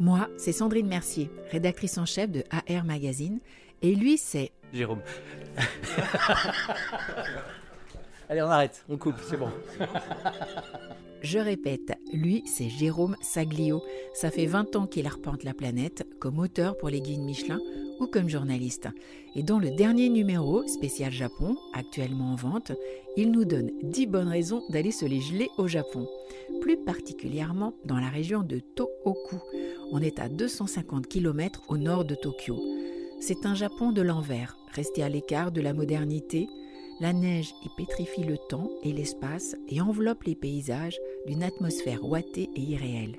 [0.00, 3.38] Moi, c'est Sandrine Mercier, rédactrice en chef de AR Magazine,
[3.82, 4.50] et lui, c'est...
[4.72, 5.02] Jérôme.
[8.28, 9.50] Allez, on arrête, on coupe, c'est bon.
[11.22, 13.82] Je répète, lui, c'est Jérôme Saglio.
[14.14, 17.60] Ça fait 20 ans qu'il arpente la planète, comme auteur pour les guides Michelin
[18.00, 18.88] ou comme journaliste.
[19.36, 22.72] Et dans le dernier numéro, spécial Japon, actuellement en vente,
[23.16, 26.08] il nous donne 10 bonnes raisons d'aller se les geler au Japon.
[26.60, 29.36] Plus particulièrement dans la région de Tohoku.
[29.92, 32.58] On est à 250 km au nord de Tokyo.
[33.20, 36.48] C'est un Japon de l'envers, resté à l'écart de la modernité,
[37.00, 42.48] la neige y pétrifie le temps et l'espace et enveloppe les paysages d'une atmosphère ouatée
[42.54, 43.18] et irréelle.